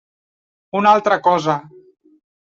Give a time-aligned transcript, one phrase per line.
[0.79, 1.59] Una altra cosa.